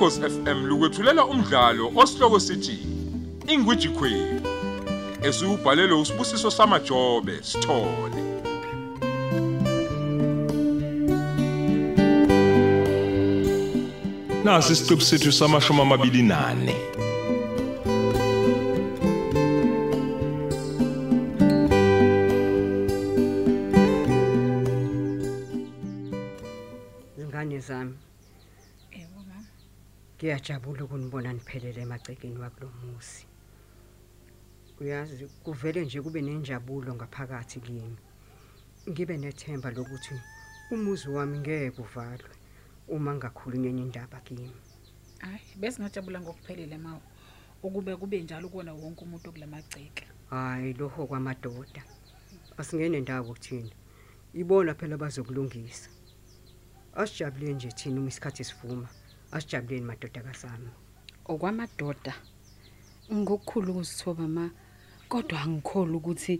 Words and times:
Ukhosi 0.00 0.20
FM 0.20 0.64
lukwethulela 0.66 1.24
umdlalo 1.24 1.92
osihloko 1.96 2.40
sithi 2.40 2.78
Ingwiji 3.48 3.88
Queen. 3.88 4.40
Esubhalelwe 5.22 6.00
usibusiso 6.00 6.50
samajobe 6.50 7.42
sithole. 7.42 8.22
Nasi 14.44 14.72
isiqebu 14.72 15.02
sethu 15.02 15.32
samashumi 15.32 15.80
amabili 15.80 16.22
nane. 16.22 16.76
Ngiyajabula 30.20 30.84
ukunibona 30.84 31.32
niphelele 31.32 31.80
emagcekeni 31.80 32.38
wakulomuzi. 32.38 33.24
Uyazi 34.80 35.24
kuvele 35.44 35.80
nje 35.84 36.02
kube 36.02 36.20
nenjabulo 36.22 36.94
ngaphakathi 36.94 37.60
kimi. 37.60 37.96
Ngibe 38.88 39.16
nethemba 39.16 39.70
lokuthi 39.70 40.16
umuzi 40.70 41.08
wami 41.08 41.38
ngeke 41.38 41.80
uvalwe 41.80 42.34
uma 42.88 43.14
ngakhulunywa 43.16 43.80
indaba 43.84 44.20
kimi. 44.20 44.52
Hayi, 45.24 45.40
bese 45.56 45.80
ngajabula 45.80 46.20
ngokuphelele 46.20 46.78
mawo. 46.78 47.02
Ukube 47.62 47.96
kube 47.96 48.22
njalo 48.22 48.48
kuona 48.48 48.72
wonke 48.74 49.04
umuntu 49.04 49.32
kulamagceke. 49.32 50.04
Hayi 50.30 50.72
loho 50.72 51.06
kwamadoda. 51.06 51.82
Asingene 52.58 53.00
ndawo 53.00 53.24
kuthina. 53.32 53.72
Ibona 54.34 54.74
phela 54.74 54.96
bazokulungisa. 54.96 55.88
Asijabule 56.94 57.54
nje 57.54 57.68
thina 57.68 58.00
uma 58.00 58.08
isikhathi 58.08 58.44
sivuma. 58.44 58.88
Asijabuleni 59.32 59.86
madoda 59.86 60.20
kasami. 60.22 60.68
okwamadoda 61.32 62.14
ngokukhulu 63.12 63.70
ukuzithoba 63.72 64.26
ma 64.28 64.50
kodwa 65.08 65.40
angikholi 65.42 65.94
ukuthi 65.96 66.34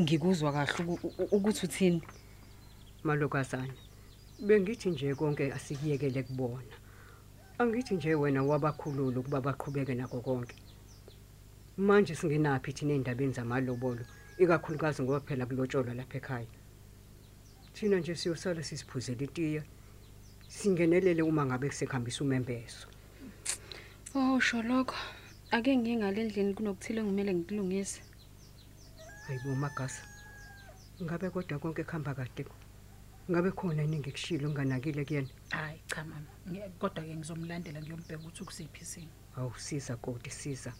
ngikuzwa 0.00 0.52
kahle 0.52 0.84
uku- 0.94 1.12
u- 1.22 1.28
ukuthi 1.36 1.66
uthini. 1.66 2.02
Malokazana 3.04 3.74
bengithi 4.46 4.90
nje 4.90 5.14
konke 5.14 5.52
asikiyekele 5.52 6.22
kubona. 6.22 6.74
Angithi 7.58 7.94
nje 7.94 8.14
wena 8.14 8.42
wabakhulula 8.42 9.20
ukuba 9.20 9.40
baqhubeke 9.40 9.94
nako 9.94 10.20
konke. 10.20 10.56
Manje 11.76 12.14
singenaphi 12.14 12.72
thina 12.72 12.92
endabeni 12.94 13.32
zamalobolo 13.32 14.04
ikakhulukazi 14.38 15.02
ngoba 15.02 15.20
phela 15.20 15.46
kulotsholwa 15.46 15.94
lapha 15.94 16.18
ekhaya. 16.18 16.46
Thina 17.74 17.96
nje 17.98 18.14
siyosala 18.14 18.62
sisiphuzela 18.62 19.22
itiye. 19.22 19.62
Singenelele 20.56 21.22
uma 21.22 21.42
ngabe 21.46 21.68
kusekhambisa 21.68 22.20
umembeso 22.24 22.86
oh 24.14 24.40
sho 24.40 24.62
lokho 24.62 24.96
ake 25.50 25.76
ngiye 25.76 25.96
ngalendlini 25.96 26.54
kunokuthile 26.54 27.00
ngimele 27.04 27.34
ngikulungise 27.34 28.00
hayibo 29.26 29.54
magasa. 29.54 30.02
Ngabe 31.02 31.30
kodwa 31.30 31.58
konke 31.58 31.84
kuhamba 31.84 32.14
kade 32.14 32.44
ngabe 33.30 33.50
khona 33.50 33.82
yini 33.82 33.98
ngikushilo 33.98 34.48
unganakile 34.48 35.04
kuyena? 35.04 35.28
Hayi 35.50 35.80
cha 35.86 36.04
mama. 36.04 36.26
Nge- 36.50 36.70
Kodwa 36.78 37.04
ke 37.04 37.14
ngizomlandela 37.16 37.80
ngiyombheka 37.82 38.18
ukuthi 38.18 38.42
ukusiphi 38.42 38.82
isimo. 38.82 39.08
awusiza 39.36 39.96
kodi 39.96 40.30
siza. 40.30 40.72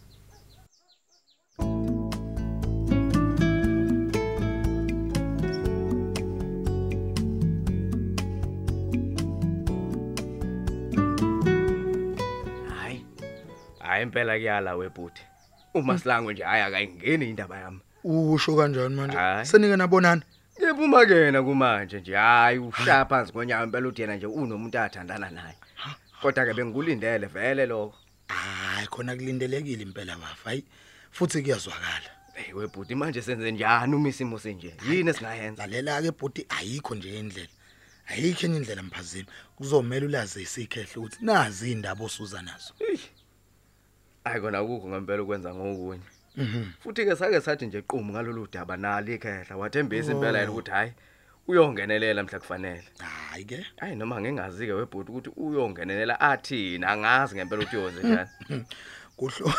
Impela 14.03 14.33
kuyala 14.33 14.75
webhuti 14.75 15.21
uma 15.73 15.97
silango 15.99 16.31
nje 16.31 16.43
hayi 16.43 16.63
akayingeni 16.63 17.29
indaba 17.29 17.57
yami. 17.57 17.79
Usho 18.03 18.55
kanjani 18.55 18.95
manje? 18.95 19.17
Hhayi. 19.17 19.45
senike 19.45 19.75
nabonana 19.75 20.21
ngiphuma 20.61 21.05
kena 21.05 21.43
kumanje 21.43 21.99
nje 21.99 22.15
hayi 22.15 22.59
ushaya 22.59 23.05
phansi 23.05 23.33
konyawo 23.33 23.63
impela 23.63 23.87
uthi 23.87 24.01
yena 24.01 24.15
nje 24.15 24.25
unomuntu 24.25 24.79
athandana 24.79 25.29
naye. 25.29 25.55
Kodwa 26.21 26.45
ke 26.45 26.53
bengikulindele 26.53 27.27
vele 27.27 27.65
lokho. 27.65 27.97
Hayi 28.27 28.87
khona 28.87 29.15
kulindelekile 29.15 29.83
impela 29.83 30.17
bafa 30.17 30.49
hayi 30.49 30.63
futhi 31.11 31.41
kuyazwakala. 31.41 32.09
Hey 32.33 32.53
webhuti 32.53 32.95
manje 32.95 33.21
senze 33.21 33.51
njani 33.51 33.95
uma 33.95 34.09
isimo 34.09 34.39
senje 34.39 34.73
yini 34.89 35.09
esingayenza? 35.09 35.67
Lalela 35.67 36.01
ke 36.01 36.11
bhuti 36.11 36.45
ayikho 36.49 36.95
nje 36.95 37.19
indlela. 37.19 37.49
Ayikho 38.07 38.45
enye 38.45 38.57
indlela 38.57 38.83
mphazimi. 38.83 39.25
Kuzomela 39.55 40.05
ulaze 40.05 40.41
isikhehle 40.41 40.95
ukuthi 40.95 41.17
nazi 41.21 41.71
indaba 41.71 42.05
osuza 42.05 42.41
nazo. 42.41 42.73
Hayi 44.23 44.41
kona 44.41 44.57
akukho 44.59 44.87
ngempela 44.87 45.23
ukwenza 45.23 45.53
ngokunye. 45.55 46.01
Mhm. 46.37 46.63
Futhi 46.79 47.05
ke 47.05 47.15
sake 47.15 47.41
sathi 47.41 47.65
nje 47.65 47.81
qumu 47.81 48.13
ngalolu 48.13 48.47
daba 48.51 48.77
nali 48.77 49.15
ikhehla. 49.15 49.57
Wathembisa 49.57 50.11
impela 50.11 50.39
yena 50.39 50.51
ukuthi 50.51 50.71
hayi 50.71 50.91
uyongenelela 51.47 52.23
mhla 52.23 52.39
kufanele. 52.39 52.83
Hayi 52.99 53.45
ke 53.45 53.65
hayi 53.77 53.95
noma 53.95 54.21
ngingazi 54.21 54.65
ke 54.65 54.73
webhuti 54.73 55.11
ukuthi 55.11 55.29
uyongenelela 55.37 56.19
athina 56.19 56.87
angazi 56.87 57.35
ngempela 57.35 57.61
ukuthi 57.61 57.77
uyoze 57.77 58.03
njani. 58.03 58.29
Kuhle 59.17 59.53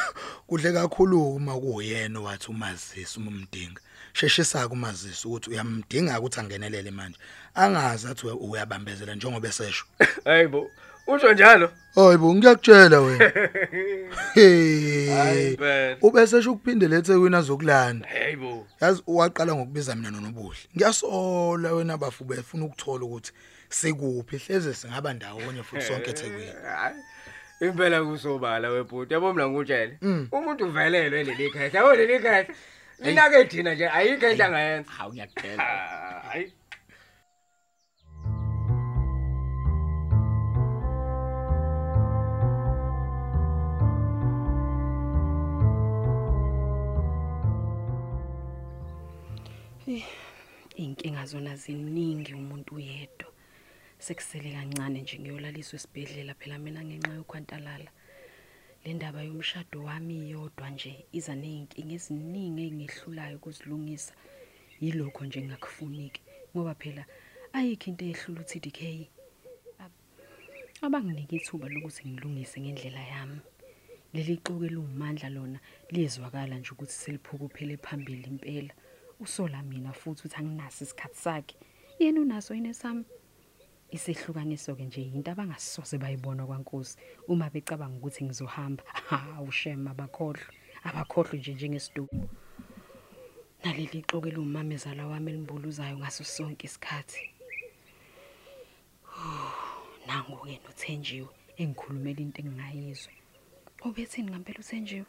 kuhle 0.47 0.73
kakhulu 0.73 1.35
uma 1.37 1.55
kuyena 1.61 2.21
wathi 2.21 2.51
umazisi 2.51 3.19
umumdinga. 3.21 3.81
Sheshisa 4.13 4.69
kumazisi 4.69 5.29
ukuthi 5.29 5.51
uyamdinga 5.51 6.21
ukuthi 6.21 6.41
angenelele 6.41 6.91
manje. 6.91 7.19
Angazi 7.55 8.09
athi 8.09 8.27
we- 8.27 8.33
uyabambezela 8.33 9.15
njengoba 9.15 9.49
esesho. 9.49 9.85
Hayibo 10.25 10.71
usho 11.07 11.33
njalo? 11.33 11.71
Hayibo 11.95 12.35
ngiyakutshela 12.35 13.01
wena. 13.01 13.25
Hayi 14.35 15.11
hey 15.11 15.51
impela 15.51 15.97
ubesesho 16.03 16.53
ukuphindela 16.53 16.97
eThekwini 16.97 17.37
azokulanda 17.37 18.09
hayibo 18.09 18.67
yazi 18.81 19.03
waqala 19.07 19.55
ngokubiza 19.55 19.95
mina 19.95 20.11
nonobuhle. 20.11 20.59
Ngiyasola 20.77 21.73
wena 21.73 21.97
bafu 21.97 22.25
befuna 22.25 22.65
ukuthola 22.65 23.05
ukuthi 23.05 23.33
sikuphi 23.69 24.37
hleze 24.37 24.75
singaba 24.75 25.13
ndawonye 25.15 25.63
futhi 25.63 25.83
sonke 25.83 26.11
eThekwini. 26.15 26.53
Hayi 26.77 26.97
impela 27.61 28.05
kusobala 28.05 28.71
webhuti 28.71 29.15
yabo 29.15 29.33
mina 29.33 29.49
ngutshele 29.49 29.99
Mm. 30.03 30.29
umuntu 30.33 30.65
uvelelwe 30.65 31.25
leli 31.25 31.51
khehla. 31.51 31.79
Yabo 31.81 31.95
leli 31.95 32.19
khehla. 32.19 32.47
Lina 32.99 33.31
ke 33.31 33.45
thina 33.45 33.75
nje 33.75 33.89
ayikho 33.89 34.31
into 34.31 34.45
angayenza. 34.45 34.91
Hawu 34.91 35.13
ngiyakutshela. 35.13 35.63
Hayi. 35.63 36.53
Iy'nkinga 50.83 51.23
zona 51.31 51.53
ziningi 51.57 52.33
umuntu 52.35 52.71
uyedwa. 52.79 53.29
Sekusele 53.99 54.51
kancane 54.57 54.99
nje 55.03 55.17
ngiyolaliswa 55.19 55.77
esibhedlela 55.79 56.35
phela 56.41 56.57
mina 56.59 56.81
ngenxa 56.85 57.13
yokhwantalala. 57.19 57.91
Le 58.85 58.91
ndaba 58.95 59.21
yomshado 59.29 59.79
wami 59.89 60.15
iyodwa 60.29 60.67
nje 60.75 60.93
iza 61.19 61.35
ney'nkinga 61.43 61.95
eziningi 61.99 62.63
ey'ngehlulayo 62.67 63.37
ukuzilungisa. 63.39 64.13
Yilokho 64.83 65.25
nje 65.25 65.39
ngingakufuniki 65.41 66.21
ngoba 66.53 66.75
phela 66.81 67.05
ayikho 67.57 67.87
into 67.91 68.05
eyehlula 68.05 68.41
u-TDK 68.45 68.81
Ab- 69.85 70.01
abanginike 70.85 71.37
ithuba 71.37 71.67
lokuthi 71.69 72.03
ngilungise 72.09 72.57
ngendlela 72.61 73.03
yami. 73.13 73.41
Leli 74.15 74.37
xoke 74.45 74.69
liwumandla 74.69 75.29
lona 75.37 75.59
liyezwakala 75.93 76.55
nje 76.59 76.71
ukuthi 76.73 76.93
seliphukuphele 76.93 77.77
phambili 77.85 78.27
impela. 78.33 78.75
Usola 79.21 79.63
mina 79.63 79.93
futhi 79.93 80.21
ukuthi 80.21 80.37
anginaso 80.37 80.85
isikhathi 80.85 81.19
sakhe. 81.19 81.57
Yena 81.99 82.21
unaso 82.21 82.55
yini 82.55 82.69
esami? 82.69 83.05
Isehlukaniso 83.91 84.77
ke 84.77 84.85
nje 84.85 85.03
into 85.03 85.31
abangasoze 85.31 85.99
bayibona 85.99 86.47
kwankosi. 86.47 86.97
Uma 87.29 87.51
becabanga 87.51 87.97
ukuthi 87.97 88.25
ngizohamba 88.25 88.85
hawu 89.09 89.53
shema 89.53 89.91
abakhohlwe. 89.91 90.45
Abakhohlwe 90.85 91.39
nje 91.39 91.55
njengesidubu 91.55 92.29
naleli 93.65 94.05
xoke 94.11 94.31
liwumamezala 94.31 95.07
wami 95.07 95.31
elimbuluzayo 95.31 95.99
ngaso 95.99 96.25
sonke 96.25 96.67
isikhathi. 96.67 97.23
Nangu-ke 100.07 100.61
nothenjiwe 100.65 101.29
engikhulumela 101.57 102.21
into 102.21 102.43
engingayizwa. 102.43 103.13
Ubethini 103.85 104.31
ngampela 104.31 104.61
uthenjiwe? 104.61 105.07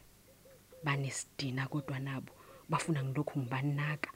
Banesidina 0.84 1.68
kodwa 1.68 2.00
nabo. 2.00 2.34
Bafuna 2.69 3.03
ngilokhu 3.03 3.39
ngibanaka. 3.39 4.09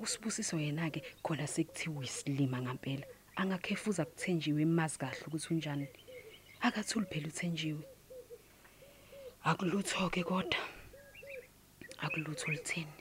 Usibusiso 0.00 0.60
yena-ke 0.60 1.02
khona 1.22 1.46
sekuthiwa 1.46 1.98
uyisilima 1.98 2.62
ngampela. 2.62 3.06
Angakhefuza 3.36 4.04
kuthenjiwe 4.04 4.62
emazi 4.62 4.98
kahle 4.98 5.24
ukuthi 5.26 5.48
unjani. 5.54 5.86
Akathuli 6.60 7.06
phela 7.06 7.28
uthenjiwe. 7.28 7.84
Akulutho-ke 9.44 10.22
kodwa. 10.24 10.60
Akulutho 11.98 12.50
luthini 12.50 12.94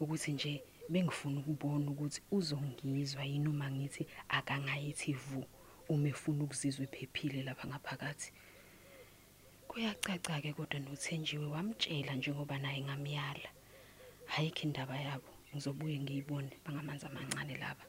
ukuthi 0.00 0.32
nje 0.32 0.62
bengifuna 0.88 1.40
ukubona 1.40 1.90
ukuthi 1.90 2.20
uzongizwa 2.30 3.24
yini 3.24 3.48
uma 3.48 3.70
ngithi 3.70 4.06
akangayithi 4.28 5.12
vu 5.12 5.44
uma 5.88 6.08
efuna 6.08 6.44
ukuzizwa 6.44 6.84
ephephile 6.84 7.42
lapha 7.42 7.68
ngaphakathi. 7.68 8.32
Kuyacaca 9.68 10.42
ke 10.42 10.52
kodwa 10.52 10.80
noThenjiwe 10.80 11.46
wamtshela 11.46 12.14
njengoba 12.14 12.58
naye 12.58 12.80
ngamyala. 12.80 13.50
Hayikho 14.30 14.62
indaba 14.62 14.96
yabo 14.96 15.28
ngizobuye 15.50 15.98
ngiyibone 16.00 16.52
bangamanzi 16.64 17.06
amancane 17.06 17.56
laba. 17.62 17.84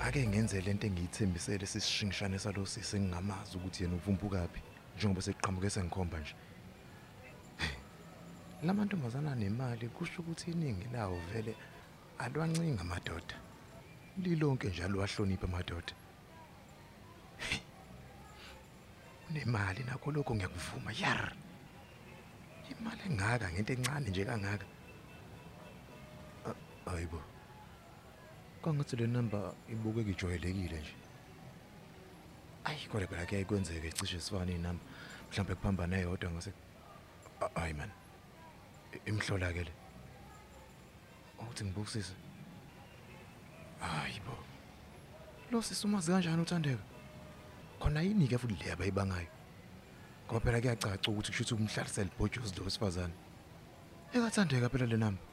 Ake 0.00 0.26
ngenze 0.26 0.60
lento 0.60 0.86
engiyithembisele 0.86 1.66
sisishingishane 1.66 2.38
salosisi 2.38 2.96
engingamazi 2.96 3.56
ukuthi 3.56 3.82
yena 3.82 3.94
uvumpukaphi 3.94 4.60
njengoba 4.96 5.22
sekuqhamuke 5.22 5.70
sengikhomba 5.70 6.18
nje. 6.20 6.34
Lamantombazana 8.62 9.34
nemali 9.34 9.88
kusho 9.88 10.22
ukuthi 10.22 10.50
iningi 10.50 10.88
lawo 10.92 11.16
vele 11.32 11.54
alwancinga 12.24 12.80
amadoda 12.86 13.36
lilonke 14.22 14.68
njalo 14.68 14.98
wahlonipha 15.00 15.46
amadoda. 15.48 15.92
Nemali 19.30 19.82
nakho 19.84 20.10
lokho 20.12 20.34
ngiyakuvuma 20.34 20.92
yar! 21.02 21.32
Imali 22.70 23.02
engaka 23.08 23.46
ngento 23.52 23.72
encane 23.72 24.10
nje 24.10 24.24
kangaka. 24.24 24.66
A- 26.48 26.90
hayibo 26.90 27.20
kangathi 28.62 28.96
le 28.96 29.06
number 29.06 29.52
ibukeka 29.72 30.10
ijwayelekile 30.10 30.78
nje. 30.80 30.94
Ayi 32.64 32.86
kodwa 32.90 33.06
phela 33.08 33.26
kuyaye 33.26 33.44
kwenzeke 33.44 33.90
cishe 33.92 34.20
sifane 34.20 34.52
inamba 34.52 34.82
mhlawumbe 35.30 35.54
kuphambana 35.54 35.96
eyodwa 35.98 36.30
ngase 36.30 36.52
A- 37.40 37.60
hayi 37.60 37.74
man. 37.74 37.90
Imhlola 39.06 39.52
ke 39.52 39.62
le. 39.64 39.72
Ukuthi 41.42 41.64
ngibukisise? 41.64 42.14
Hayi 43.80 44.20
bo. 44.26 44.34
Lo 45.50 45.62
sisumazi 45.62 46.12
kanjani 46.12 46.42
uthandeka? 46.42 46.84
Khona 47.80 48.02
yini 48.02 48.28
ke 48.28 48.38
futhi 48.38 48.56
le 48.64 48.72
abayibangayo? 48.72 49.30
Ngoba 50.26 50.40
phela 50.40 50.60
kuyacaca 50.60 51.10
ukuthi 51.10 51.32
kusho 51.32 51.42
ukuthi 51.42 51.54
umhlalisela 51.54 52.10
ibhojozi 52.12 52.56
lo 52.56 52.64
wesifazane. 52.64 53.14
Ekathandeka 54.14 54.68
phela 54.68 54.86
le 54.86 54.96
namba 54.96 55.30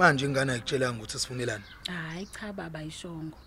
manje 0.00 0.24
ingane 0.26 0.52
ayikutshelanga 0.52 0.98
ukuthi 0.98 1.18
sifunelani? 1.18 1.64
Hayi 1.86 2.26
cha 2.26 2.52
baba 2.52 2.82
ishongo 2.82 3.38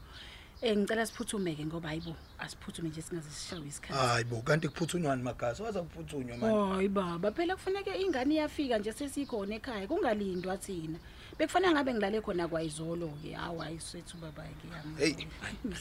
Eh 0.64 0.78
ngicela 0.78 1.06
siphuthumeke 1.06 1.66
ngoba 1.66 1.90
hayibo 1.90 2.16
asiphuthume 2.40 2.90
nje 2.90 3.02
singaze 3.02 3.30
sishawe 3.30 3.68
isikhathi. 3.68 4.00
Hayi 4.00 4.24
bo 4.24 4.42
kanti 4.42 4.68
kuphuthunywana 4.68 5.24
magasi 5.24 5.62
waza 5.62 5.82
kuphuthunyo 5.82 6.38
manje. 6.38 6.76
Hayi 6.76 6.88
baba 6.90 7.32
phela 7.32 7.56
kufanele 7.56 8.02
ingane 8.02 8.34
iyafika 8.34 8.78
nje 8.78 8.94
sesikhona 8.94 9.56
ekhaya 9.56 9.88
kungalindwa 9.88 10.58
thina. 10.58 11.00
Bekufanele 11.38 11.74
ngabe 11.74 11.94
ngilale 11.94 12.22
khona 12.22 12.48
kwayizolo 12.48 13.08
ke 13.22 13.34
hawa 13.34 13.66
ayisethu 13.66 14.18
baba 14.18 14.44
ke 14.44 14.68
yami 14.72 14.96
hey 14.98 15.28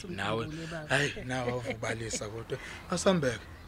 nawe 0.09 0.49
hayi 0.89 1.13
nawe 1.25 1.53
avubalisa 1.53 2.29
kodwa 2.29 2.59
asambeke. 2.91 3.62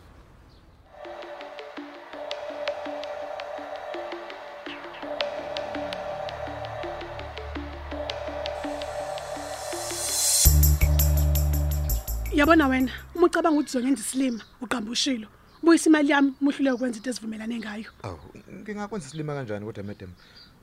Yabona 12.34 12.68
wena, 12.68 12.90
uma 13.14 13.26
ucabanga 13.26 13.58
ukuthi 13.60 13.76
uzongenza 13.78 14.00
isilima, 14.02 14.40
uqamba 14.60 14.90
ushilo. 14.90 15.28
Buyisa 15.62 15.88
imali 15.90 16.10
yami, 16.10 16.32
muhlule 16.40 16.72
ukwenza 16.72 16.98
into 16.98 17.10
esivumelane 17.10 17.58
ngayo. 17.58 17.90
awu 18.02 18.18
ngingakwenza 18.52 19.06
isilima 19.08 19.34
kanjani 19.34 19.64
kodwa 19.64 19.84
madam 19.84 20.10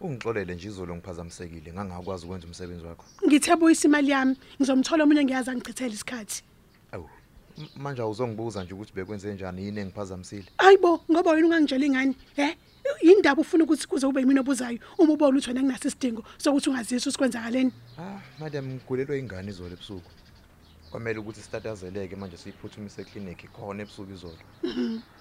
ungixolele 0.02 0.56
nje 0.56 0.68
izolo 0.68 0.96
ngiphazamisekile 0.96 1.74
ngangakwazi 1.74 2.26
ukwenza 2.26 2.48
umsebenzi 2.48 2.86
wakho 2.86 3.06
Ngithe 3.28 3.56
buyisa 3.56 3.88
imali 3.88 4.10
yami, 4.12 4.36
ngizomthola 4.60 5.04
omunye 5.04 5.24
ngiyazi 5.26 5.50
angichithele 5.50 5.94
isikhathi. 5.94 6.44
awu 6.92 7.10
m- 7.58 7.68
manje 7.76 8.02
awuzongibuza 8.02 8.64
nje 8.64 8.74
ukuthi 8.74 8.94
bekwenze 8.94 9.34
njani 9.34 9.64
yini 9.66 9.80
engiphazamisile 9.82 10.46
Hayibo, 10.58 11.02
ngoba 11.12 11.32
wena 11.32 11.48
ungangitshela 11.48 11.86
ingane, 11.86 12.16
he? 12.36 12.58
Yindaba 13.02 13.42
ufuna 13.42 13.64
ukuthi 13.64 13.88
kuze 13.88 14.06
ube 14.06 14.20
yimina 14.22 14.42
obuzayo 14.42 14.78
uma 15.00 15.14
ubona 15.14 15.38
ukuthi 15.38 15.50
wena 15.50 15.62
kunasi 15.62 15.88
isidingo 15.88 16.24
sokuthi 16.38 16.70
ungazisi 16.70 17.10
usikwenzakaleni. 17.10 17.72
ah 17.98 18.20
madam 18.40 18.66
ngigulelwe 18.68 19.20
ingane 19.20 19.50
izolo 19.50 19.74
ebusuku 19.74 20.10
kwamele 20.92 21.20
ukuthi 21.20 21.42
sitatazeleke 21.42 22.16
manje 22.16 22.38
siyiphuthumise 22.38 23.02
eklinikhi 23.02 23.48
khona 23.48 23.82
ebusuku 23.84 24.12
izolo. 24.12 24.44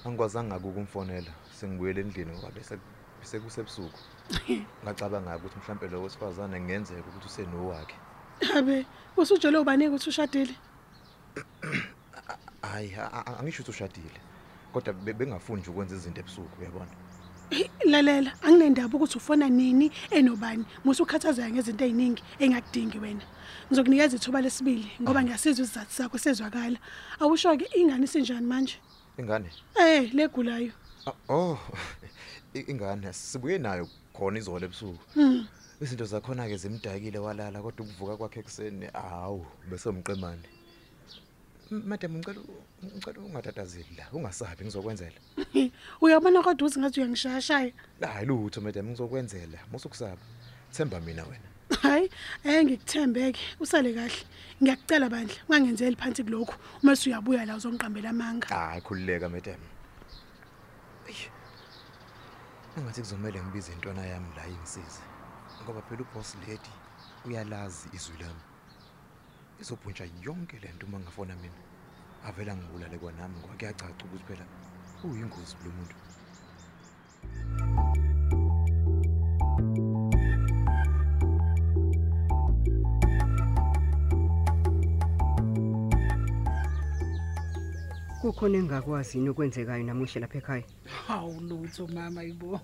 Angikwazanga 0.05 0.57
ukumfonela 0.59 1.33
sengibuyele 1.57 2.01
endlini 2.01 2.33
ngoba 2.33 2.51
bese 2.57 2.75
bese 3.21 3.41
kusebusuku 3.41 3.99
ngacabanga 4.85 5.37
ukuthi 5.37 5.57
mhlambe 5.59 5.89
lo 5.89 6.03
wesifazane 6.03 6.61
ngenzeka 6.61 7.09
ukuthi 7.09 7.27
usenowakhe. 7.27 7.97
Habe, 8.55 8.87
usujele 9.17 9.59
ubani 9.59 9.89
ukuthi 9.89 10.09
ushadile? 10.09 10.55
hayi 12.63 12.95
a- 12.95 13.13
a- 13.27 13.39
angisho 13.39 13.63
ukuthi 13.63 13.71
ushadile 13.71 14.21
kodwa 14.73 14.93
be- 14.93 15.13
bengafuni 15.13 15.61
nje 15.61 15.71
ukwenza 15.71 15.95
izinto 15.97 16.21
ebusuku 16.21 16.61
uyabona? 16.61 16.91
Lalela, 17.85 18.33
anginendaba 18.43 18.97
ukuthi 18.97 19.19
ufona 19.19 19.49
nini 19.49 19.91
enobani, 20.11 20.65
musu 20.85 21.03
ukhathazeka 21.03 21.51
ngezinto 21.51 21.85
eziningi 21.85 22.23
engakudingi 22.39 22.99
wena. 22.99 23.23
Ngizokunikeza 23.69 24.17
ithuba 24.17 24.41
lesibili 24.41 24.91
ngoba 25.03 25.23
ngiyasizwa 25.23 25.65
isizathu 25.65 25.93
sakho 25.93 26.19
sezwakala. 26.19 26.79
Awusho 27.21 27.57
ke 27.57 27.67
ingane 27.77 28.05
isinjani 28.05 28.47
manje? 28.47 28.77
ingane 29.19 29.51
Eh, 29.81 30.13
legulayo. 30.15 30.73
Ah, 31.07 31.13
oh 31.29 31.59
i- 32.55 32.65
ingane 32.71 33.13
sibuye 33.13 33.59
nayo 33.59 33.89
khona 34.15 34.39
izolo 34.39 34.65
ebusuku 34.67 34.99
Hmm. 35.15 35.47
izinto 35.81 36.05
zakhona 36.05 36.47
ke 36.49 36.57
zimdakile 36.57 37.19
walala 37.19 37.63
kodwa 37.63 37.87
ukuvuka 37.87 38.17
kwakhe 38.17 38.41
ekseni 38.41 38.87
hawu 38.93 39.47
bese 39.71 39.89
umqemane 39.89 40.45
M- 40.45 40.60
madam 41.71 42.13
ngicela 42.17 42.41
u- 42.41 42.65
ngicela 42.97 43.21
ungatatazeli 43.21 43.95
la 43.97 44.07
ungasabi 44.13 44.65
ngizokwenzela 44.65 45.19
Uyabona 46.03 46.43
kodwa 46.43 46.67
uthi 46.69 46.79
ngathi 46.81 47.01
uyangishayashaya. 47.01 47.73
hayi 48.01 48.27
lutho 48.27 48.61
madam 48.61 48.87
ngizokwenzela 48.87 49.59
musukusaba 49.73 50.23
themba 50.73 51.01
mina 51.01 51.23
wena 51.25 51.49
Hayi, 51.83 52.11
eh 52.45 52.65
ngikuthembeke, 52.65 53.41
usale 53.61 53.95
kahle. 53.95 54.27
Ngiyakucela 54.63 55.09
bandla, 55.09 55.35
ungangenzeli 55.49 55.97
phansi 55.97 56.25
kulokho. 56.25 56.55
Uma 56.83 56.93
usuyabuya 56.93 57.47
la 57.47 57.57
uzongiqambela 57.57 58.11
amanga. 58.11 58.47
hayi 58.49 58.81
khulileka 58.83 59.29
madam 59.29 59.61
Eish. 61.09 61.31
engathi 62.77 63.01
kuzomela 63.01 63.43
ngibize 63.43 63.73
intwana 63.73 64.03
yami 64.07 64.27
la 64.37 64.47
ingisize 64.49 65.01
ngoba 65.65 65.83
phela 65.83 66.03
uboss 66.03 66.35
lady 66.49 66.71
uyalazi 67.27 67.89
izwi 67.95 68.17
lami 68.19 68.43
izobhuntsha 69.63 70.05
yonke 70.27 70.57
lento 70.63 70.87
uma 70.87 70.99
ngafona 71.03 71.35
mina. 71.43 71.61
Avela 72.29 72.53
ngibulale 72.57 72.97
kwanami 73.03 73.37
ngoba 73.39 73.55
kuyacaca 73.59 74.03
ukuthi 74.05 74.25
phela 74.29 74.45
uyingozi 75.07 75.55
lo 75.65 75.71
muntu. 75.77 75.97
Kukhona 88.21 88.59
engakwazi 88.59 89.17
yini 89.19 89.31
okwenzekayo 89.33 89.83
namuhla 89.85 90.21
lapha 90.21 90.39
ekhaya? 90.39 90.65
Hawu 91.07 91.41
lutho 91.49 91.87
mama 91.89 92.23
yibo. 92.23 92.61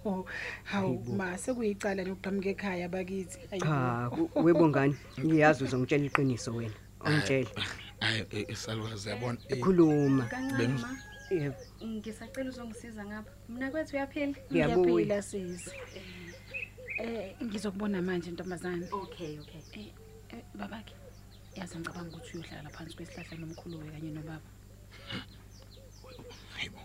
Hawu 0.70 1.00
ma 1.16 1.32
sekuyicala 1.38 2.04
lokuqhamuka 2.04 2.50
ekhaya 2.52 2.88
bakithi. 2.92 3.38
Cha 3.64 4.10
ku- 4.12 4.28
webo 4.44 4.68
ngani? 4.68 4.94
Ngiyazi 5.24 5.64
uzongitshela 5.64 6.04
iqiniso 6.08 6.50
wena. 6.56 6.76
Ongitshela 7.00 7.62
hayi 8.00 8.46
isalukazi 8.48 9.08
yabona 9.08 9.38
eh, 9.48 9.60
khuluma. 9.60 10.24
Kancane 10.24 10.80
Yebo. 11.30 11.56
ngisacela 11.84 12.50
uzongisiza 12.50 13.04
ngapha. 13.04 13.32
Mina 13.48 13.70
kwethu 13.70 13.96
uyaphila? 13.96 14.26
Ngiyabuya. 14.26 14.78
ngiyaphila 14.78 15.22
sisi 15.22 15.70
eh 16.98 17.36
ngizokubona 17.42 18.02
manje 18.02 18.30
ntombazane. 18.30 18.86
Okay, 18.92 19.38
okay. 19.38 19.60
eh 19.72 19.92
eh, 20.30 20.42
babakhe. 20.54 20.94
Yazi 21.56 21.78
ngicabanga 21.78 22.16
ukuthi 22.16 22.36
uyohlala 22.36 22.70
phansi 22.70 22.96
kwesihlahla 22.96 23.36
nomkhulu 23.38 23.78
we 23.78 23.90
kanye 23.90 24.10
nobaba. 24.10 24.48
Hayibo 26.56 26.80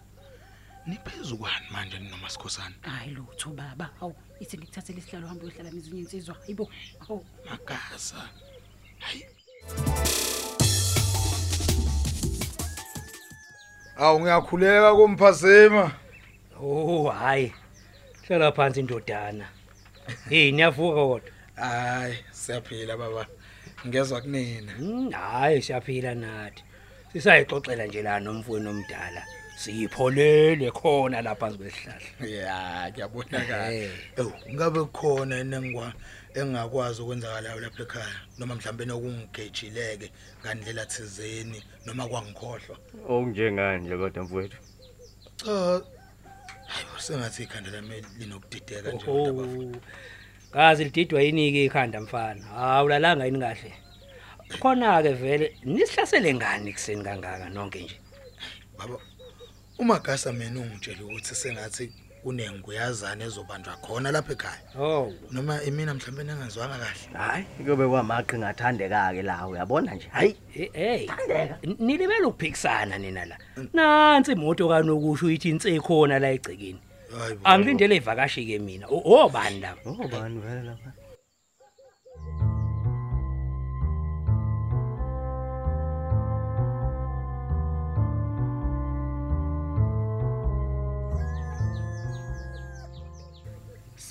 niphezu 0.88 1.38
kwani 1.38 1.66
manje 1.72 2.00
noma 2.00 2.30
sikhosana 2.30 2.76
hayi 2.82 3.12
lutho 3.12 3.50
baba. 3.50 3.90
Hawu 4.00 4.16
ithi 4.40 4.58
ngikuthathele 4.58 5.00
isihlalo 5.00 5.28
hamba 5.28 5.44
uyohlala 5.46 5.72
nezinye 5.72 6.02
insizwa. 6.02 6.36
Hayibo 6.36 6.70
hawu. 7.00 7.26
Magasa 7.50 8.30
hayi. 9.00 9.26
Awu 13.98 14.20
ngiyakhuleka 14.20 14.96
kumphasema. 14.96 15.92
Oh 16.62 17.10
hayi. 17.10 17.54
Hlala 18.28 18.52
phansi 18.52 18.80
indodana. 18.80 19.46
Hey 20.30 20.52
niyavuka 20.52 20.96
kodwa. 20.96 21.32
Hayi, 21.56 22.18
siyaphila 22.32 22.98
baba. 22.98 23.26
Ngezwe 23.88 24.22
kunina. 24.22 24.74
Mm, 24.80 25.12
hayi 25.12 25.62
siyaphila 25.62 26.16
nathi 26.16 26.64
sisayixoxela 27.14 27.86
nje 27.86 28.02
la 28.02 28.20
nomfweni 28.20 28.68
omdala 28.70 29.22
siyipholele 29.56 30.72
khona 30.72 31.22
lapha 31.22 31.52
kwesihlahla 31.52 32.28
Ya, 32.28 32.92
kuyabonakala. 32.94 33.72
Ewu, 34.18 34.32
ngabe 34.54 34.84
khona 34.94 35.38
enengwa 35.40 35.94
engakwazi 36.36 37.02
ukwenzakalayo 37.02 37.60
lapha 37.60 37.84
ekhaya 37.84 38.16
noma 38.38 38.56
mhlambe 38.56 38.86
nokungigejileke 38.86 40.12
ngandlela 40.42 40.86
thizeni 40.86 41.64
noma 41.86 42.08
kwangikhohlwa. 42.08 42.78
okunjenganje 43.10 43.98
kodwa 43.98 44.24
mfowethu 44.24 44.58
Cha. 45.36 45.82
Hayi, 46.72 46.86
sengathi 47.00 47.44
ikhanda 47.44 47.72
lami 47.72 48.04
linokudideka 48.20 48.92
nje 48.92 49.06
Oh, 49.08 49.32
ndaba. 49.32 49.80
kazi 50.52 50.84
lididwa 50.84 51.22
yini-ke 51.22 51.66
ikhanda 51.66 52.02
mfana 52.02 52.52
awulalanga 52.52 53.26
yini 53.26 53.40
kahle 53.40 53.74
khona-ke 54.60 55.10
vele 55.14 55.58
nisihlasele 55.64 56.34
ngani 56.34 56.70
ekuseni 56.70 57.04
kangaka 57.04 57.50
nonke 57.50 57.80
nje 57.84 57.98
Baba, 58.78 58.98
umagasa 59.82 60.32
mina 60.34 60.60
ungitshela 60.60 61.04
ukuthi 61.06 61.36
sengathi 61.36 61.92
kunenguyazana 62.24 63.26
ezobanjwa 63.26 63.74
khona 63.82 64.12
lapha 64.12 64.34
ekhaya. 64.34 64.62
oh. 64.80 65.12
Noma 65.32 65.64
imina 65.64 65.94
mhlambe 65.94 66.24
nengazwanga 66.24 66.78
kahle. 66.78 67.18
hayi 67.18 67.46
kube 67.66 67.88
kwamaqhi 67.88 68.38
ngathandeka-ke 68.38 69.22
la 69.22 69.48
uyabona 69.48 69.96
nje? 69.96 70.08
Hayi. 70.12 70.36
Hey 70.74 71.10
nilibele 71.80 72.26
ukuphikisana 72.26 72.98
nina 72.98 73.26
la. 73.26 73.38
Nansi 73.74 74.32
imoto 74.32 74.68
kanokusho 74.70 75.26
uyithi 75.26 75.50
inse 75.50 75.80
khona 75.80 76.20
la 76.20 76.30
egcekeni. 76.32 76.80
Hayi 77.18 77.36
bo. 77.36 77.42
angilindele 77.44 77.96
ivakashi-ke 77.96 78.60
mina. 78.60 78.86
O- 78.88 79.26
obani 79.26 79.60
la? 79.60 79.76
Obani 79.86 80.40
vele 80.40 80.62
lapha? 80.62 80.92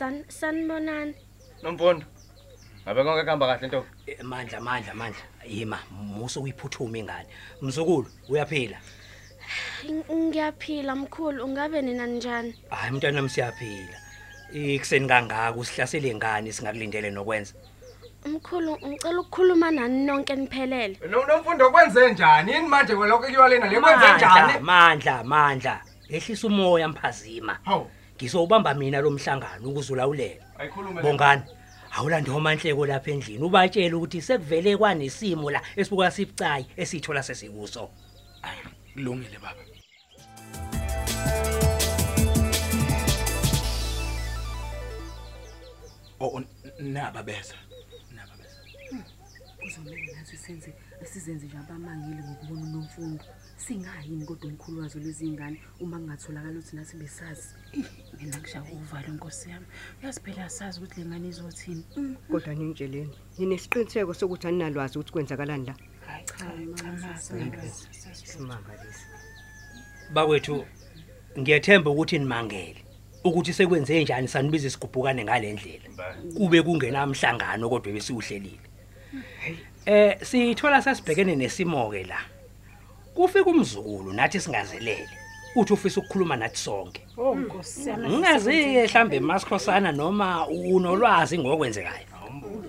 San 0.01 0.25
sanibonani. 0.29 1.15
nomfundo 1.63 2.07
ngabe 2.85 3.05
konke 3.05 3.23
kuhamba 3.25 3.47
kahle 3.47 3.67
ntombi 3.69 3.89
Eh, 4.07 4.17
mandla 4.25 4.61
mandla 4.61 4.95
mandla 4.95 5.21
yima 5.45 5.79
muso 5.93 6.41
uyiphuthuma 6.41 6.99
ingane. 6.99 7.29
Mzukulu 7.61 8.07
uyaphila? 8.29 8.79
Ng- 9.85 10.09
Ngiyaphila 10.17 10.97
mkhulu, 10.97 11.45
ungabe 11.45 11.83
nina 11.83 12.07
njani? 12.07 12.55
hayi 12.71 12.93
mntwana 12.93 13.29
siyaphila. 13.29 13.97
Ikuseni 14.53 15.09
kangaka 15.09 15.53
usihlasele 15.53 16.15
ngani 16.15 16.53
singakulindele 16.53 17.11
nokwenza. 17.11 17.53
Mkhulu, 18.25 18.79
ngicela 18.87 19.21
ukukhuluma 19.21 19.71
nani 19.71 20.05
nonke 20.07 20.35
niphelele. 20.37 20.97
nomfundo 21.11 21.71
kwenze 21.71 22.13
njani? 22.13 22.53
Yini 22.53 22.69
manje? 22.69 22.97
Kwelokho 22.97 23.25
kuyiwa 23.25 23.49
lena 23.49 23.67
le 23.69 23.81
kwenze 23.81 24.07
njani? 24.17 24.59
mandla 24.61 25.25
mandla 25.25 25.83
ehlisa 26.09 26.47
umoya 26.47 26.89
mphazima. 26.89 27.59
Hawu. 27.65 27.91
Ngizowubamba 28.21 28.75
mina 28.75 29.01
lo 29.01 29.11
mhlangano 29.11 29.69
ukuze 29.69 29.93
ulawulele 29.93 30.41
bongani 31.03 31.43
awulandi 31.97 32.31
homanhleko 32.31 32.87
lapha 32.87 33.11
endlini 33.11 33.45
ubatshela 33.45 33.97
ukuthi 33.97 34.21
sekuvele 34.23 34.77
kwanesimo 34.77 35.51
la 35.51 35.61
esibuka 35.77 36.11
sibucayi 36.11 36.67
esithola 36.77 37.23
sesikuso 37.23 37.91
Kulungile 38.95 39.39
baba. 39.39 39.63
Oh 46.21 46.43
naba 46.81 47.23
beza. 47.23 47.55
Naba 48.15 48.35
beza. 48.37 48.61
kuzomele 49.61 50.13
nathi 50.15 50.37
senze 50.37 50.75
sizenze 51.13 51.47
nje 51.47 51.59
abamangile 51.59 52.23
ngokubona 52.23 52.63
unomfundo 52.63 53.25
singayini 53.57 54.27
kodwa 54.27 54.49
umkhulu 54.51 54.81
wazo 54.81 54.99
lezi 54.99 55.29
ngane 55.29 55.63
uma 55.81 55.99
kungatholakala 55.99 56.59
ukuthi 56.59 56.77
nathi 56.77 56.97
besazi 56.97 57.49
mina 58.21 58.39
ngishaya 58.39 58.65
uvalo 58.73 59.09
inkosi 59.09 59.51
yami. 59.51 59.67
Uyazi 60.03 60.21
phela 60.21 60.45
asazi 60.45 60.79
ukuthi 60.79 61.01
le 61.01 61.07
ngane 61.07 61.29
izothini. 61.29 61.85
Kodwa 62.31 62.55
ningitsheleni, 62.55 63.15
ninesiqiniseko 63.39 64.15
sokuthi 64.15 64.47
aninalwazi 64.49 64.99
ukuthi 64.99 65.13
kwenzakalani 65.13 65.67
la? 65.67 65.75
hayi 66.07 66.25
cha 66.25 66.45
mama 66.85 67.19
Simanga 68.25 68.73
lesi. 68.85 69.07
bakwethu 70.13 70.67
ngiyethemba 71.39 71.91
ukuthi 71.91 72.19
nimangele. 72.19 72.85
Ukuthi 73.25 73.53
sekwenze 73.53 74.03
njani 74.03 74.29
sanibiza 74.29 74.69
isigubhukane 74.69 75.25
ngalendlela 75.25 75.89
kube 76.37 76.63
kungenamhlangano 76.63 77.69
kodwa 77.69 77.93
besiuhlelile 77.93 78.61
eh 79.87 80.17
sithola 80.23 80.83
sasibhekene 80.83 81.37
nesimo 81.37 81.91
ke 81.91 82.05
la. 82.05 82.19
Kufika 83.15 83.51
umzukulu 83.51 84.13
nathi 84.13 84.41
singazelele. 84.41 85.20
Uthi 85.57 85.73
ufisa 85.73 86.01
ukukhuluma 86.01 86.37
nathi 86.37 86.59
sonke. 86.59 87.01
Oh 87.19 87.35
nkosi 87.35 87.89
yami 87.89 88.09
ngingazi 88.09 88.53
mhlambe 88.53 89.21
masikhosana 89.21 89.93
noma 89.93 90.47
unolwazi 90.49 91.39
ngokwenzekayo. 91.39 92.07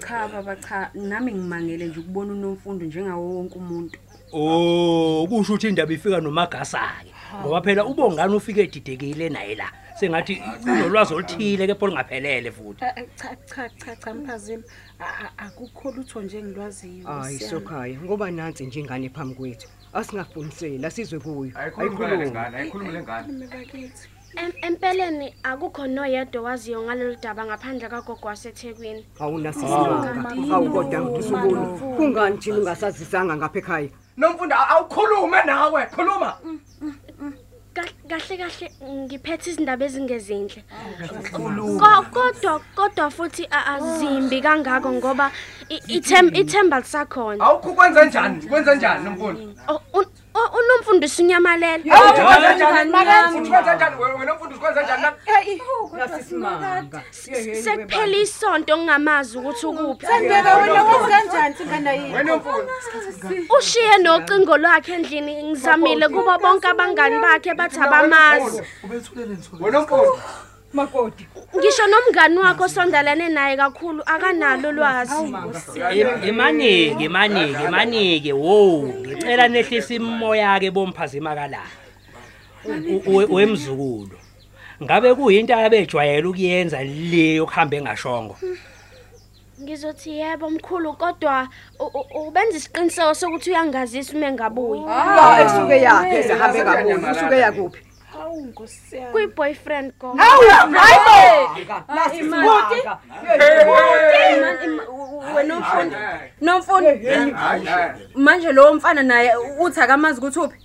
Cha 0.07 0.27
baba 0.27 0.55
cha 0.55 0.89
nami 0.93 1.31
ngimangele 1.31 1.85
nje 1.85 1.99
ukubona 1.99 2.33
unomfundo 2.33 2.85
njengawo 2.85 3.35
wonke 3.35 3.55
umuntu. 3.55 3.99
Oh 4.33 5.27
kusho 5.29 5.53
ukuthi 5.53 5.67
indaba 5.67 5.93
ifika 5.93 6.21
nomagasa-ke 6.21 7.11
ngoba 7.41 7.61
phela 7.61 7.85
ubongani 7.85 8.35
ufike 8.35 8.61
edidekile 8.61 9.29
naye 9.29 9.55
la. 9.55 9.71
Sengathi 10.01 10.41
unolwazi 10.63 11.13
oluthile 11.13 11.67
kepha 11.67 11.85
olungaphelele 11.85 12.51
futhi 12.51 12.83
Eh, 12.85 12.93
eh, 12.95 13.07
cha 13.15 13.35
cha 13.45 13.69
cha 13.69 13.95
cha 13.95 14.13
mphazima 14.13 14.63
A- 14.99 15.25
a- 15.25 15.33
akukho 15.45 15.91
lutho 15.91 16.21
nje 16.21 16.37
engilwaziyo 16.39 17.07
Hayi 17.07 17.19
Nkosi 17.35 17.43
yami. 17.43 17.49
sokhaya 17.49 17.97
ngoba 18.01 18.31
nansi 18.31 18.65
nje 18.65 18.79
ingane 18.79 19.09
phambi 19.09 19.35
kwethu. 19.35 19.67
Asingafunisela 19.93 20.89
sizwe 20.91 21.19
kuyo. 21.19 21.51
ayikhulume 21.55 22.17
le 22.17 22.31
ngane 22.31 22.57
ayikhulume 22.57 22.91
le 22.91 23.01
ngane 23.03 23.23
Khulume 23.27 23.47
bakithi 23.47 24.07
Em- 24.37 24.53
Empeleni 24.61 25.35
akukho 25.43 25.87
noyedwa 25.87 26.41
owaziyo 26.41 26.81
ngalolu 26.83 27.15
daba 27.21 27.45
ngaphandle 27.45 27.89
kagogo 27.89 28.27
waseThekwini. 28.27 29.05
Awunasisimanga. 29.19 30.29
Hawu 30.49 30.69
kodwa 30.71 30.99
ngisubona. 31.01 31.61
Kungani 31.97 32.37
thina 32.37 32.57
ungasazisanga 32.57 33.35
ngapha 33.37 33.59
ekhaya? 33.59 33.89
nomfundo 34.17 34.55
awukhulume 34.55 35.43
nawe 35.45 35.85
khuluma 35.85 36.37
Kahle 38.11 38.37
kahle 38.37 38.37
kahle 38.37 38.67
ngiphethe 39.07 39.49
izindaba 39.51 39.85
ezingezinhle. 39.85 40.61
Ko- 41.79 42.05
Kodwa 42.15 42.59
kodwa 42.75 43.09
futhi 43.11 43.47
a- 43.51 43.65
azimbi 43.75 44.41
kangako 44.41 44.91
ngoba 44.99 45.31
i- 45.69 45.79
ithem 45.97 46.27
ithemba 46.35 46.79
lisakhona. 46.79 47.43
awukho 47.45 47.73
kwenze 47.73 48.05
njani 48.05 48.41
kwenze 48.49 48.75
njani 48.75 49.03
nomfundo 49.05 49.39
O- 50.41 50.43
un- 50.43 50.55
o- 50.55 50.59
Unomfundo 50.59 51.05
usunyamalele. 51.05 51.91
awuthi 51.91 52.21
kwenze 52.21 52.55
njani? 52.55 52.91
futhi 53.31 53.49
kwenze 53.49 53.75
njani? 53.75 53.95
Wena 54.19 54.33
mfundo 54.35 54.57
kwenze 54.57 54.81
njani? 54.83 55.05
Nasisimanga. 55.97 57.01
Sekuphela 57.63 58.17
isonto 58.17 58.77
ngingamazi 58.77 59.37
ukuthi 59.37 59.65
ukuphi. 59.65 60.05
Sandeka 60.05 60.57
wena 60.57 60.83
wazi 60.83 61.11
kanjani 61.11 61.55
singane 61.55 61.93
yini? 61.97 62.13
Wena 62.15 62.35
mfundo 62.35 62.71
Ushiye 63.57 63.97
nocingo 63.97 64.57
lwakhe 64.57 64.93
endlini 64.93 65.43
ngizamile 65.43 66.07
kubo 66.07 66.37
bonke 66.39 66.67
abangani 66.67 67.19
bakhe 67.19 67.53
bathi 67.53 67.79
abamazi. 67.79 68.61
wena 69.59 69.81
mfundo 69.81 70.19
Makoti. 70.73 71.27
Ngisho 71.57 71.87
nomngani 71.87 72.37
wakho 72.37 72.63
osondelene 72.63 73.29
naye 73.29 73.57
kakhulu 73.57 74.03
akanalo 74.05 74.69
ulwazi. 74.69 75.13
Im- 75.99 76.23
imanike 76.29 77.03
imanike 77.03 77.63
imanike 77.67 78.33
wo 78.33 78.83
ngicela 78.87 79.47
nehlisa 79.47 79.93
imoya 79.93 80.59
ke 80.59 80.71
bomphazima 80.71 81.35
kala 81.35 81.59
wemzukulu 83.29 84.15
ngabe 84.83 85.13
kuyinto 85.15 85.53
abejwayela 85.55 86.29
ukuyenza 86.29 86.83
leyo 86.83 87.45
kuhambe 87.45 87.77
engashongo 87.77 88.37
Ngizothi 89.61 90.17
yebo 90.17 90.49
mkhulu 90.49 90.93
kodwa 90.93 91.47
ubenza 92.27 92.57
isiqiniseko 92.57 93.13
sokuthi 93.13 93.49
uyangazisa 93.49 94.17
uma 94.17 94.25
engabuyi. 94.27 94.81
Ah, 94.89 95.37
esuke 95.45 95.77
yakhe 95.81 96.15
ezahambe 96.19 96.63
ngaboni. 96.63 97.11
Usuke 97.11 97.37
yakuphi? 97.39 97.79
Hawu 98.21 98.41
nkosi 98.45 98.95
yami. 98.95 99.11
Kuyi 99.11 99.27
boyfriend 99.27 99.93
go. 99.99 100.17
Nasisimanga. 101.95 102.97
wena 105.35 105.57
umfundo 105.57 105.97
nomfundo 106.41 106.89
manje 108.15 108.51
lowo 108.51 108.73
mfana 108.73 109.03
naye 109.03 109.31
uthi 109.59 109.79
akamazi 109.81 110.19
ukuthi 110.19 110.39
uphi? 110.39 110.60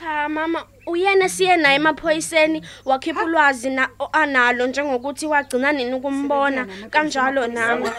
Cha 0.00 0.28
mama 0.28 0.64
uyena 0.86 1.28
siye 1.28 1.56
naye 1.56 1.76
emaphoyiseni 1.76 2.62
wakhipha 2.84 3.24
ulwazi 3.24 3.70
na 3.70 3.88
o- 3.98 4.08
analo 4.12 4.66
njengokuthi 4.66 5.26
wagcina 5.26 5.72
nini 5.72 5.94
ukumbona 5.94 6.66
kanjalo 6.90 7.46
nami. 7.46 7.90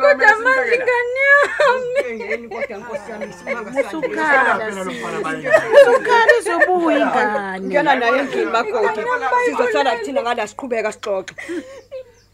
kodwa 0.00 0.38
manje 0.44 0.74
ingane 0.74 1.20
yami 2.30 2.48
Kodwa 2.48 2.78
Nkosi 2.78 3.10
yami 3.10 3.26
isimanga 3.30 3.70
Usukhala 3.80 4.52
usukhala 5.88 6.32
izobuya 6.40 6.98
ingane 6.98 7.60
Ngiyana 7.66 7.94
naye 7.94 8.18
endlini 8.18 8.50
makoti. 8.50 9.00
Sizosala 9.46 9.90
kuthina 9.96 10.22
ngala 10.22 10.46
siqhubeka 10.46 10.92
sixoxe. 10.92 11.34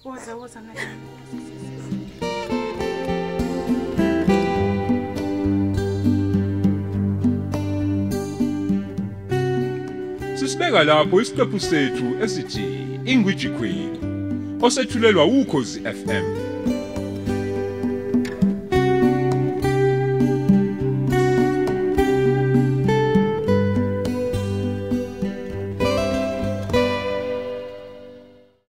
woza 0.05 0.37
woza 0.37 0.61
ngale 0.61 0.81
Sisibeka 10.51 10.85
lapho 10.85 11.21
isiqephu 11.21 11.61
sethu 11.61 12.07
esithi 12.25 12.65
Ingwiji 13.07 13.49
Queen 13.49 13.91
osethulelwa 14.63 15.25
ukhozi 15.25 15.81
FM 15.81 16.50